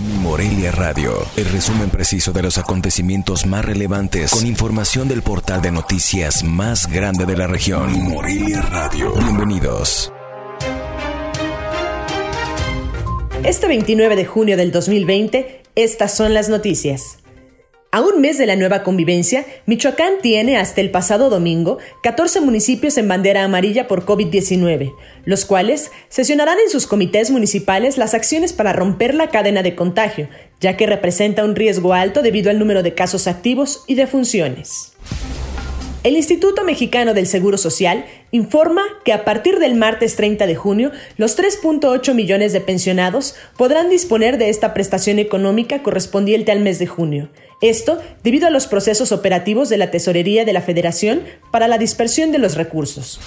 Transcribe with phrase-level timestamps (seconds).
[0.00, 5.60] Mi Morelia Radio, el resumen preciso de los acontecimientos más relevantes con información del portal
[5.60, 7.90] de noticias más grande de la región.
[7.90, 9.12] Mi Morelia Radio.
[9.14, 10.12] Bienvenidos.
[13.42, 17.18] Este 29 de junio del 2020, estas son las noticias.
[17.98, 22.96] A un mes de la nueva convivencia, Michoacán tiene hasta el pasado domingo 14 municipios
[22.96, 24.94] en bandera amarilla por COVID-19,
[25.24, 30.28] los cuales sesionarán en sus comités municipales las acciones para romper la cadena de contagio,
[30.60, 34.92] ya que representa un riesgo alto debido al número de casos activos y de funciones.
[36.08, 40.90] El Instituto Mexicano del Seguro Social informa que a partir del martes 30 de junio,
[41.18, 46.86] los 3.8 millones de pensionados podrán disponer de esta prestación económica correspondiente al mes de
[46.86, 47.28] junio.
[47.60, 52.32] Esto debido a los procesos operativos de la Tesorería de la Federación para la dispersión
[52.32, 53.20] de los recursos.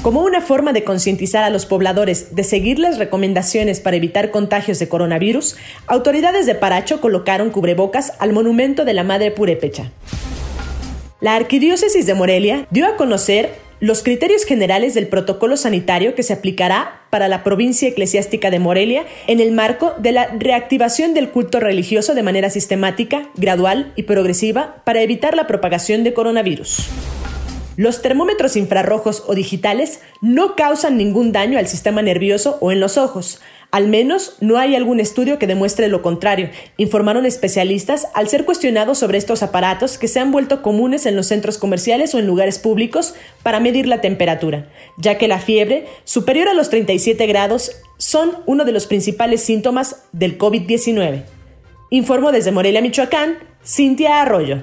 [0.00, 4.78] Como una forma de concientizar a los pobladores de seguir las recomendaciones para evitar contagios
[4.78, 5.56] de coronavirus,
[5.86, 9.92] autoridades de Paracho colocaron cubrebocas al monumento de la Madre Purépecha.
[11.20, 16.32] La Arquidiócesis de Morelia dio a conocer los criterios generales del protocolo sanitario que se
[16.32, 21.58] aplicará para la provincia eclesiástica de Morelia en el marco de la reactivación del culto
[21.58, 26.88] religioso de manera sistemática, gradual y progresiva para evitar la propagación de coronavirus.
[27.76, 32.96] Los termómetros infrarrojos o digitales no causan ningún daño al sistema nervioso o en los
[32.96, 38.44] ojos, al menos no hay algún estudio que demuestre lo contrario, informaron especialistas al ser
[38.44, 42.26] cuestionados sobre estos aparatos que se han vuelto comunes en los centros comerciales o en
[42.26, 47.72] lugares públicos para medir la temperatura, ya que la fiebre superior a los 37 grados
[47.98, 51.24] son uno de los principales síntomas del COVID-19.
[51.90, 54.62] Informó desde Morelia, Michoacán, Cintia Arroyo.